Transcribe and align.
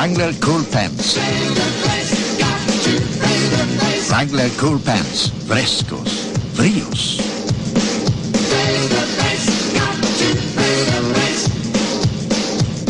Wrangler 0.00 0.34
Cool 0.40 0.64
Pants. 0.64 1.18
Wrangler 4.08 4.50
Cool 4.56 4.80
Pants. 4.80 5.30
Frescos. 5.46 6.30
Fríos. 6.54 7.20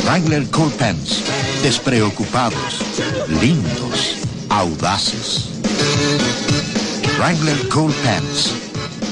Wrangler 0.05 0.49
Cool 0.53 0.71
Pants. 0.79 1.25
Despreocupados. 1.65 2.79
Lindos. 3.41 4.19
Audaces. 4.49 5.49
Wrangler 7.19 7.69
Cool 7.71 7.93
Pants. 8.05 8.53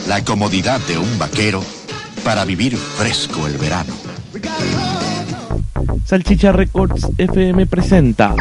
La 0.06 0.24
comodidad 0.24 0.78
de 0.82 0.98
un 0.98 1.18
vaquero 1.18 1.64
para 2.22 2.44
vivir 2.44 2.76
fresco 2.76 3.48
el 3.48 3.58
verano. 3.58 3.92
Salchicha 6.04 6.52
Records 6.52 7.08
FM 7.18 7.66
presenta. 7.66 8.34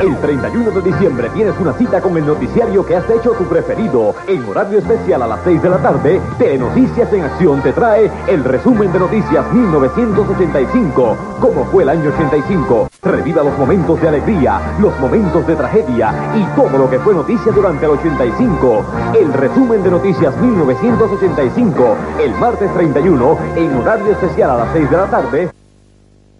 El 0.00 0.16
31 0.16 0.70
de 0.70 0.82
diciembre 0.82 1.30
tienes 1.34 1.54
una 1.60 1.72
cita 1.74 2.00
con 2.00 2.16
el 2.16 2.26
noticiario 2.26 2.84
que 2.84 2.96
has 2.96 3.08
hecho 3.08 3.30
tu 3.32 3.44
preferido. 3.44 4.14
En 4.26 4.44
horario 4.44 4.78
especial 4.78 5.22
a 5.22 5.26
las 5.26 5.40
6 5.44 5.62
de 5.62 5.68
la 5.70 5.78
tarde, 5.78 6.20
Telenoticias 6.38 7.12
en 7.12 7.22
Acción 7.22 7.62
te 7.62 7.72
trae 7.72 8.10
el 8.28 8.44
resumen 8.44 8.92
de 8.92 8.98
noticias 8.98 9.52
1985. 9.52 11.16
¿Cómo 11.40 11.64
fue 11.66 11.84
el 11.84 11.90
año 11.90 12.10
85? 12.10 12.88
Reviva 13.02 13.42
los 13.42 13.56
momentos 13.58 14.00
de 14.00 14.08
alegría, 14.08 14.60
los 14.80 14.98
momentos 14.98 15.46
de 15.46 15.56
tragedia 15.56 16.12
y 16.34 16.44
todo 16.56 16.76
lo 16.76 16.90
que 16.90 16.98
fue 16.98 17.14
noticia 17.14 17.52
durante 17.52 17.84
el 17.84 17.92
85. 17.92 19.14
El 19.18 19.32
resumen 19.32 19.82
de 19.82 19.90
noticias 19.90 20.36
1985, 20.36 21.96
el 22.24 22.32
martes 22.32 22.72
31, 22.74 23.38
en 23.56 23.74
horario 23.76 24.12
especial 24.12 24.50
a 24.50 24.56
las 24.56 24.72
6 24.72 24.90
de 24.90 24.96
la 24.96 25.06
tarde. 25.06 25.50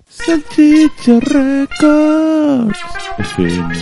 Salchicha 0.08 1.18
Records 1.20 2.78
FM. 3.18 3.74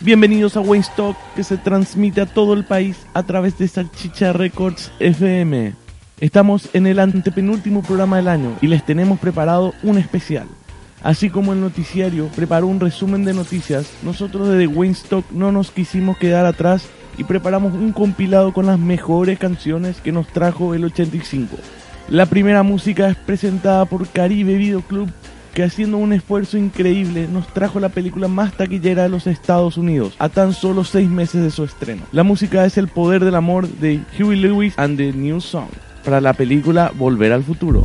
Bienvenidos 0.00 0.56
a 0.56 0.60
Waystock 0.60 1.16
que 1.36 1.44
se 1.44 1.56
transmite 1.56 2.20
a 2.20 2.26
todo 2.26 2.52
el 2.52 2.64
país 2.64 3.06
a 3.14 3.22
través 3.22 3.56
de 3.58 3.68
Salchicha 3.68 4.32
Records 4.32 4.90
FM. 4.98 5.74
Estamos 6.18 6.68
en 6.74 6.88
el 6.88 6.98
antepenúltimo 6.98 7.82
programa 7.82 8.16
del 8.16 8.26
año 8.26 8.56
y 8.60 8.66
les 8.66 8.84
tenemos 8.84 9.20
preparado 9.20 9.72
un 9.84 9.98
especial. 9.98 10.48
Así 11.04 11.30
como 11.30 11.52
el 11.52 11.60
noticiario 11.60 12.26
preparó 12.34 12.66
un 12.66 12.80
resumen 12.80 13.24
de 13.24 13.34
noticias, 13.34 13.92
nosotros 14.02 14.48
desde 14.48 14.66
Waystock 14.66 15.30
no 15.30 15.52
nos 15.52 15.70
quisimos 15.70 16.18
quedar 16.18 16.44
atrás 16.44 16.88
y 17.18 17.24
preparamos 17.24 17.74
un 17.74 17.92
compilado 17.92 18.52
con 18.52 18.66
las 18.66 18.78
mejores 18.78 19.38
canciones 19.38 20.00
que 20.00 20.12
nos 20.12 20.26
trajo 20.28 20.74
el 20.74 20.84
85. 20.84 21.56
La 22.08 22.26
primera 22.26 22.62
música 22.62 23.08
es 23.08 23.16
presentada 23.16 23.84
por 23.84 24.06
Caribe 24.08 24.56
Video 24.56 24.80
Club, 24.82 25.10
que 25.54 25.64
haciendo 25.64 25.96
un 25.96 26.12
esfuerzo 26.12 26.58
increíble 26.58 27.28
nos 27.32 27.46
trajo 27.48 27.80
la 27.80 27.88
película 27.88 28.28
más 28.28 28.52
taquillera 28.52 29.04
de 29.04 29.08
los 29.08 29.26
Estados 29.26 29.76
Unidos, 29.76 30.14
a 30.18 30.28
tan 30.28 30.52
solo 30.52 30.84
seis 30.84 31.08
meses 31.08 31.42
de 31.42 31.50
su 31.50 31.64
estreno. 31.64 32.02
La 32.12 32.22
música 32.22 32.64
es 32.64 32.78
El 32.78 32.88
Poder 32.88 33.24
del 33.24 33.34
Amor 33.34 33.66
de 33.66 34.00
Huey 34.18 34.38
Lewis 34.38 34.74
and 34.76 34.98
the 34.98 35.12
New 35.12 35.40
Song, 35.40 35.68
para 36.04 36.20
la 36.20 36.34
película 36.34 36.92
Volver 36.96 37.32
al 37.32 37.42
Futuro. 37.42 37.82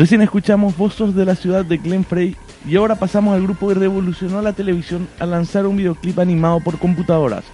Recién 0.00 0.22
escuchamos 0.22 0.78
Voces 0.78 1.14
de 1.14 1.26
la 1.26 1.34
ciudad 1.34 1.62
de 1.62 1.76
Glen 1.76 2.06
Frey 2.06 2.34
y 2.66 2.74
ahora 2.76 2.94
pasamos 2.94 3.34
al 3.34 3.42
grupo 3.42 3.68
que 3.68 3.74
revolucionó 3.74 4.40
la 4.40 4.54
televisión 4.54 5.06
al 5.18 5.32
lanzar 5.32 5.66
un 5.66 5.76
videoclip 5.76 6.18
animado 6.18 6.58
por 6.60 6.78
computadoras. 6.78 7.44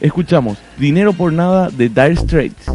Escuchamos 0.00 0.56
Dinero 0.78 1.12
por 1.12 1.30
Nada 1.30 1.68
de 1.68 1.90
Dire 1.90 2.16
Straits. 2.16 2.70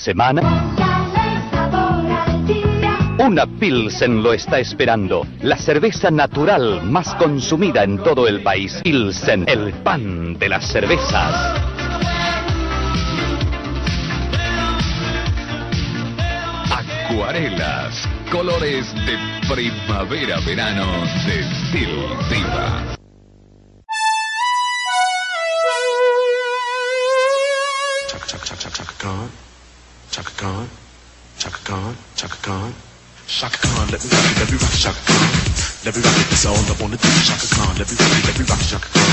Semana, 0.00 0.40
una 3.18 3.46
Pilsen 3.46 4.22
lo 4.22 4.32
está 4.32 4.58
esperando. 4.58 5.26
La 5.42 5.58
cerveza 5.58 6.10
natural 6.10 6.82
más 6.84 7.14
consumida 7.16 7.84
en 7.84 7.98
todo 7.98 8.26
el 8.26 8.42
país. 8.42 8.80
Pilsen, 8.82 9.44
el 9.46 9.74
pan 9.74 10.38
de 10.38 10.48
las 10.48 10.66
cervezas. 10.66 11.60
Acuarelas. 16.70 18.08
Colores 18.32 18.94
de 18.94 19.18
primavera-verano 19.52 20.86
de 21.26 21.42
Steel 21.42 22.99
Khan, 30.40 30.64
Chaka 31.36 31.60
Khan, 31.68 31.92
Chaka 32.16 32.38
Khan, 32.40 32.72
Shaka 33.28 33.60
Khan, 33.60 33.84
let 33.92 34.00
me 34.00 34.08
rock 34.08 34.24
it, 34.24 34.36
let 34.40 34.48
me 34.48 34.56
rock 34.56 34.72
it, 34.72 34.80
Shaka 34.80 35.02
Khan, 35.04 35.28
let 35.84 35.92
me 35.92 36.00
rock 36.00 36.16
it, 36.16 36.26
that's 36.32 36.48
all 36.48 36.56
I 36.56 36.74
wanna 36.80 36.96
do, 36.96 37.12
Shaka 37.28 37.44
Khan, 37.52 37.76
let 37.76 37.84
me 37.84 37.94
rock 38.00 38.08
it, 38.08 38.24
let 38.24 38.36
me 38.40 38.44
rock 38.48 38.56
it, 38.56 38.68
Shaka 38.72 38.88
Khan, 38.88 39.12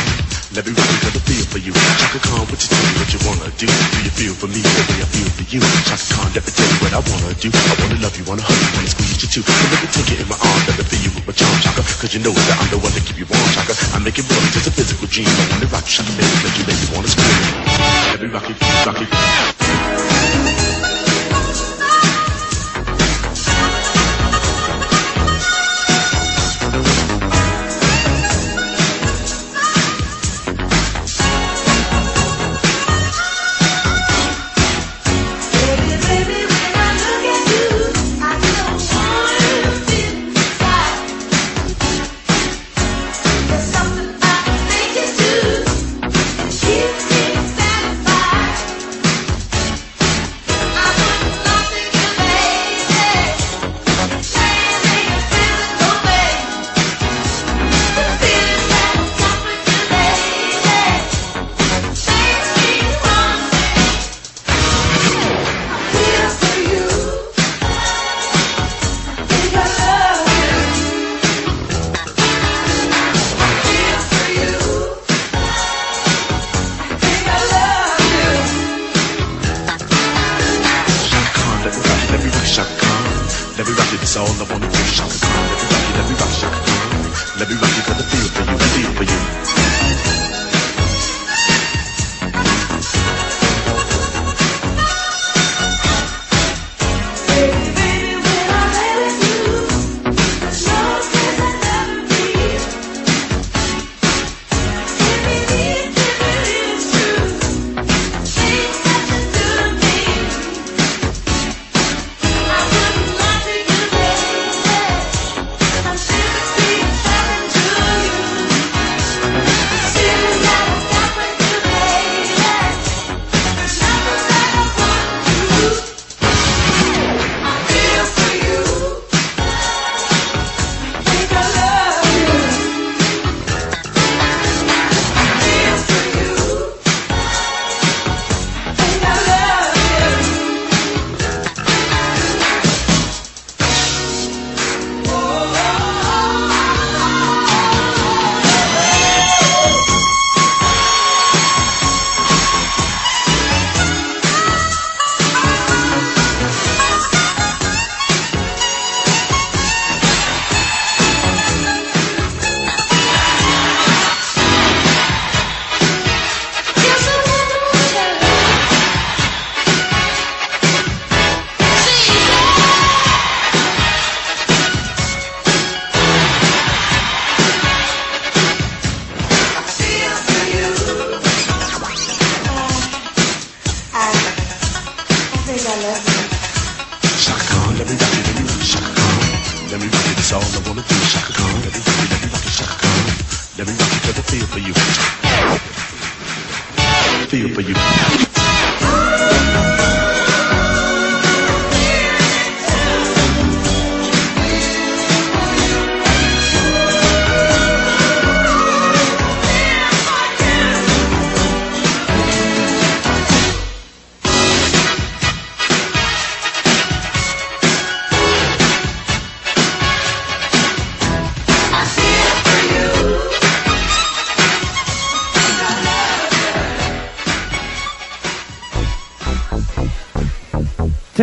let 0.56 0.64
me 0.64 0.72
rock 0.72 0.88
it, 0.88 1.00
got 1.04 1.20
a 1.20 1.22
feel 1.28 1.44
for 1.52 1.60
you, 1.60 1.76
Shaka 2.00 2.20
Khan, 2.24 2.48
what 2.48 2.56
you 2.64 2.72
me 2.72 2.92
what 2.96 3.12
you 3.12 3.20
wanna 3.28 3.52
do, 3.60 3.68
do 3.68 3.98
you 4.08 4.14
feel 4.16 4.34
for 4.40 4.48
me? 4.48 4.64
The 4.64 4.84
way 4.88 5.04
I 5.04 5.08
feel 5.12 5.28
for 5.36 5.46
you, 5.52 5.60
Shaka 5.84 6.08
Khan, 6.16 6.32
let 6.32 6.44
me 6.48 6.52
tell 6.56 6.70
you 6.72 6.80
what 6.80 6.94
I 6.96 7.02
wanna 7.04 7.36
do, 7.36 7.50
I 7.52 7.76
wanna 7.76 8.00
love 8.00 8.16
you, 8.16 8.24
wanna 8.24 8.48
hug 8.48 8.56
you, 8.64 8.72
wanna 8.80 8.88
squeeze 8.96 9.20
you 9.20 9.28
too, 9.28 9.44
so 9.44 9.52
let 9.52 9.84
me 9.84 9.90
take 9.92 10.08
it 10.16 10.24
in 10.24 10.28
my 10.32 10.40
arms, 10.40 10.64
let 10.72 10.80
me 10.80 10.88
feel 10.88 11.04
you 11.04 11.12
with 11.12 11.28
my 11.28 11.36
charm, 11.36 11.60
Shaka, 11.60 11.84
cause 11.84 12.16
you 12.16 12.24
know 12.24 12.32
that 12.32 12.56
I'm 12.56 12.72
the 12.72 12.80
one 12.80 12.96
to 12.96 13.04
keep 13.04 13.20
you 13.20 13.28
warm, 13.28 13.52
Shaka, 13.52 13.76
I 13.92 14.00
make 14.00 14.16
it 14.16 14.24
more 14.32 14.40
than 14.40 14.52
just 14.56 14.72
a 14.72 14.74
physical 14.80 15.12
dream, 15.12 15.28
I 15.28 15.44
wanna 15.52 15.68
rock 15.76 15.84
you, 15.92 15.92
Shaka, 15.92 16.08
it, 16.08 16.40
make 16.40 16.56
you, 16.56 16.64
make 16.72 16.80
you 16.80 16.90
wanna 16.96 17.12
scream, 17.12 17.36
let 18.16 18.20
me 18.24 18.32
rock 18.32 18.48
it, 18.48 18.56
rock 18.88 19.00
it. 19.04 20.37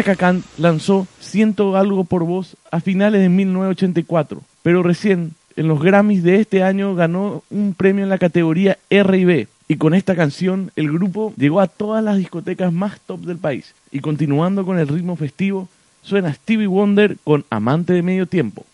Chaka 0.05 0.37
lanzó 0.59 1.07
Ciento 1.19 1.77
algo 1.77 2.05
por 2.05 2.25
voz 2.25 2.57
a 2.71 2.81
finales 2.81 3.23
de 3.23 3.31
1984, 3.31 4.43
pero 4.62 4.83
recién 4.83 5.33
en 5.57 5.67
los 5.67 5.83
Grammys 5.83 6.23
de 6.23 6.40
este 6.40 6.62
año 6.62 6.95
ganó 6.95 7.43
un 7.51 7.73
premio 7.73 8.05
en 8.05 8.11
la 8.11 8.19
categoría 8.19 8.77
R&B 8.90 9.49
y 9.67 9.77
con 9.77 9.95
esta 9.95 10.14
canción 10.14 10.71
el 10.77 10.93
grupo 10.93 11.33
llegó 11.38 11.61
a 11.61 11.69
todas 11.69 12.05
las 12.05 12.19
discotecas 12.19 12.71
más 12.71 13.01
top 13.01 13.21
del 13.21 13.38
país 13.38 13.75
y 13.90 14.01
continuando 14.01 14.67
con 14.67 14.79
el 14.79 14.88
ritmo 14.88 15.17
festivo 15.17 15.69
suena 16.03 16.35
Stevie 16.35 16.67
Wonder 16.67 17.17
con 17.25 17.47
Amante 17.49 17.95
de 17.95 18.03
Medio 18.03 18.27
Tiempo. 18.27 18.67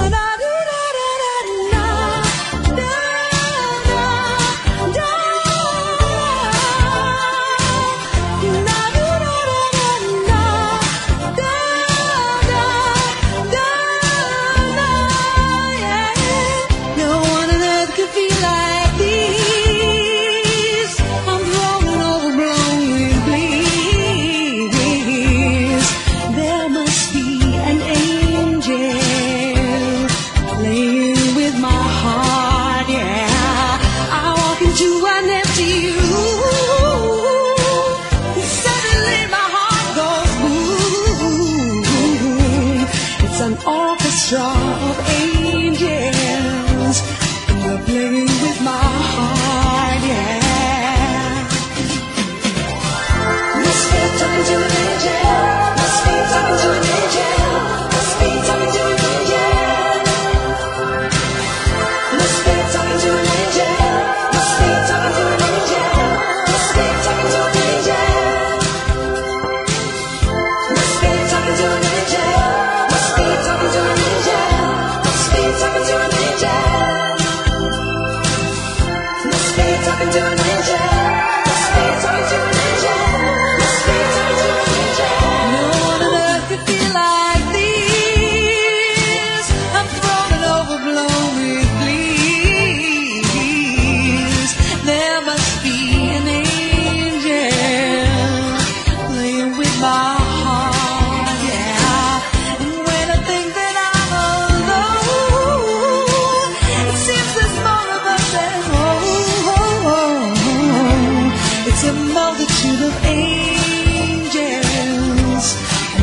not 0.00 0.12
I 0.14 0.37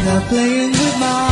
Now 0.06 0.22
playing 0.30 0.70
with 0.70 1.00
my 1.00 1.25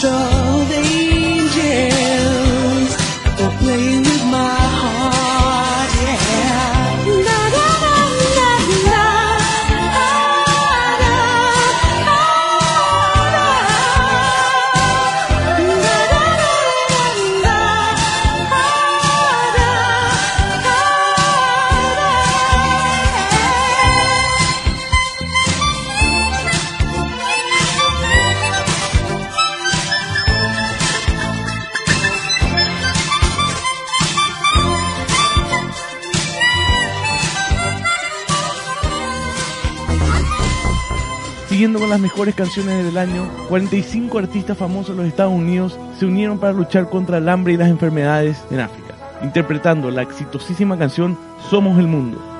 着 0.00 0.49
las 41.90 42.00
mejores 42.00 42.36
canciones 42.36 42.84
del 42.84 42.96
año, 42.96 43.28
45 43.48 44.18
artistas 44.18 44.56
famosos 44.56 44.96
de 44.96 45.02
los 45.02 45.10
Estados 45.10 45.32
Unidos 45.32 45.78
se 45.98 46.06
unieron 46.06 46.38
para 46.38 46.52
luchar 46.52 46.88
contra 46.88 47.18
el 47.18 47.28
hambre 47.28 47.54
y 47.54 47.56
las 47.56 47.68
enfermedades 47.68 48.44
en 48.52 48.60
África, 48.60 48.94
interpretando 49.22 49.90
la 49.90 50.02
exitosísima 50.02 50.78
canción 50.78 51.18
Somos 51.50 51.78
el 51.80 51.88
Mundo. 51.88 52.39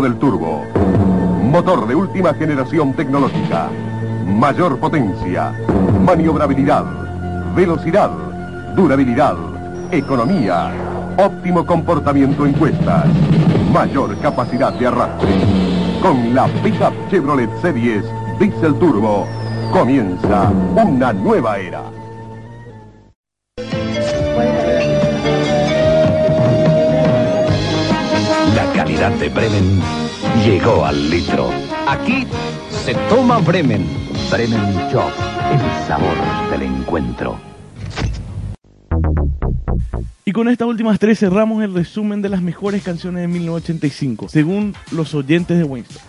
Del 0.00 0.18
turbo. 0.18 0.64
Motor 1.42 1.86
de 1.86 1.94
última 1.94 2.34
generación 2.34 2.92
tecnológica. 2.92 3.68
Mayor 4.26 4.78
potencia. 4.78 5.52
Maniobrabilidad. 6.04 6.84
Velocidad. 7.54 8.10
Durabilidad. 8.76 9.36
Economía. 9.90 10.70
Óptimo 11.16 11.66
comportamiento 11.66 12.46
en 12.46 12.52
cuestas. 12.52 13.06
Mayor 13.72 14.16
capacidad 14.18 14.72
de 14.72 14.86
arrastre. 14.86 15.30
Con 16.00 16.34
la 16.34 16.46
Pickup 16.62 16.92
Chevrolet 17.10 17.50
Series 17.60 18.04
Diesel 18.38 18.74
Turbo. 18.78 19.26
Comienza 19.72 20.50
una 20.76 21.12
nueva 21.12 21.58
era. 21.58 21.97
Bremen 29.48 29.80
llegó 30.44 30.84
al 30.84 31.08
litro. 31.08 31.50
Aquí 31.86 32.26
se 32.84 32.94
toma 33.08 33.38
Bremen. 33.38 33.86
Bremen 34.30 34.60
Shop, 34.92 35.10
el 35.50 35.86
sabor 35.86 36.50
del 36.50 36.62
encuentro. 36.62 37.40
Y 40.26 40.32
con 40.32 40.48
estas 40.48 40.68
últimas 40.68 40.98
tres 40.98 41.20
cerramos 41.20 41.64
el 41.64 41.72
resumen 41.72 42.20
de 42.20 42.28
las 42.28 42.42
mejores 42.42 42.82
canciones 42.82 43.22
de 43.22 43.28
1985, 43.28 44.28
según 44.28 44.74
los 44.90 45.14
oyentes 45.14 45.56
de 45.56 45.64
Winston. 45.64 46.02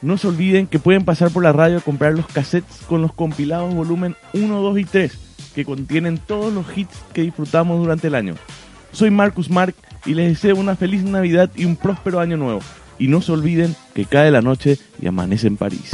No 0.00 0.16
se 0.16 0.28
olviden 0.28 0.68
que 0.68 0.78
pueden 0.78 1.04
pasar 1.04 1.32
por 1.32 1.42
la 1.42 1.52
radio 1.52 1.78
a 1.78 1.80
comprar 1.80 2.12
los 2.12 2.28
cassettes 2.28 2.82
con 2.86 3.02
los 3.02 3.12
compilados 3.12 3.74
volumen 3.74 4.14
1, 4.34 4.60
2 4.60 4.78
y 4.78 4.84
3, 4.84 5.18
que 5.52 5.64
contienen 5.64 6.18
todos 6.18 6.52
los 6.52 6.64
hits 6.76 6.94
que 7.12 7.22
disfrutamos 7.22 7.80
durante 7.80 8.06
el 8.06 8.14
año. 8.14 8.36
Soy 8.92 9.10
Marcus 9.10 9.50
Mark 9.50 9.74
y 10.04 10.14
les 10.14 10.28
deseo 10.28 10.56
una 10.56 10.76
feliz 10.76 11.02
Navidad 11.02 11.50
y 11.54 11.64
un 11.64 11.76
próspero 11.76 12.20
año 12.20 12.36
nuevo. 12.36 12.60
Y 12.98 13.08
no 13.08 13.20
se 13.22 13.32
olviden 13.32 13.76
que 13.94 14.04
cae 14.04 14.30
la 14.30 14.42
noche 14.42 14.78
y 15.00 15.06
amanece 15.06 15.46
en 15.46 15.56
París. 15.56 15.90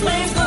Flames 0.00 0.39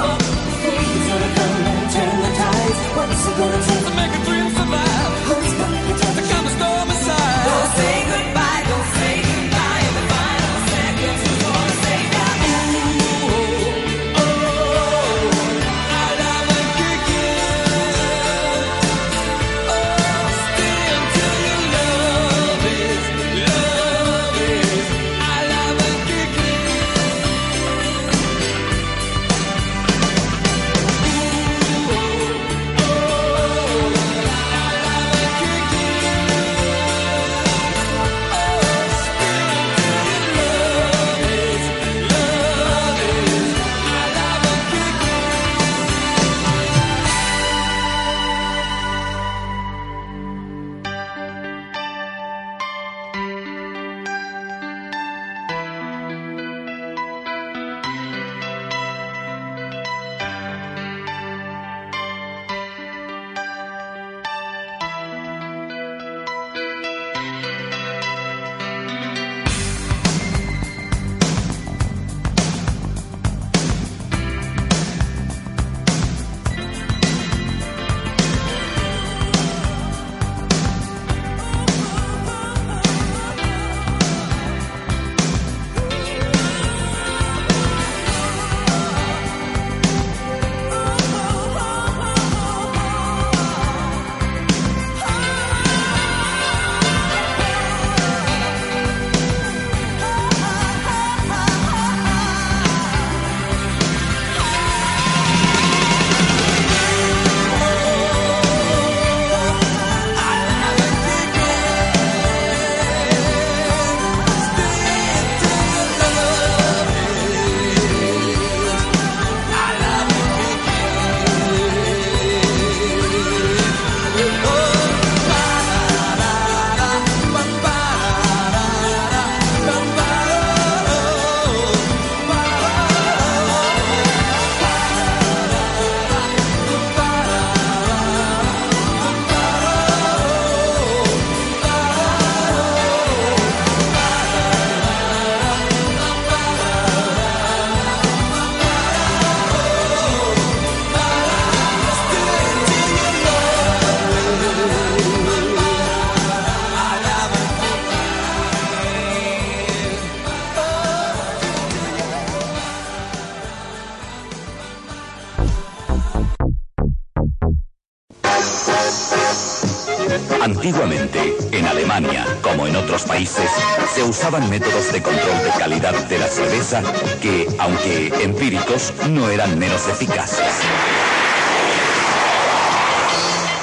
métodos 174.42 174.92
de 174.92 175.02
control 175.02 175.44
de 175.44 175.52
calidad 175.60 175.94
de 176.08 176.18
la 176.18 176.28
cerveza 176.28 176.82
que, 177.22 177.48
aunque 177.60 178.08
empíricos, 178.24 178.92
no 179.10 179.30
eran 179.30 179.60
menos 179.60 179.88
eficaces. 179.88 180.54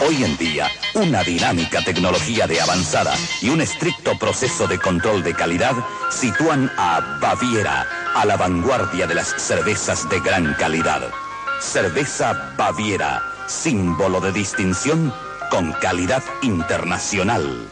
Hoy 0.07 0.23
en 0.23 0.37
día, 0.37 0.69
una 0.95 1.25
dinámica 1.25 1.85
tecnología 1.85 2.47
de 2.47 2.61
avanzada 2.61 3.15
y 3.43 3.51
un 3.51 3.61
estricto 3.61 4.17
proceso 4.17 4.69
de 4.69 4.79
control 4.79 5.25
de 5.25 5.35
calidad 5.35 5.75
sitúan 6.11 6.71
a 6.79 7.19
Baviera 7.21 7.87
a 8.15 8.25
la 8.25 8.37
vanguardia 8.37 9.07
de 9.07 9.17
las 9.17 9.29
cervezas 9.43 10.09
de 10.09 10.21
gran 10.21 10.55
calidad. 10.55 11.03
Cerveza 11.61 12.55
Baviera, 12.57 13.23
símbolo 13.47 14.21
de 14.21 14.33
distinción 14.33 15.13
con 15.51 15.73
calidad 15.73 16.23
internacional. 16.43 17.69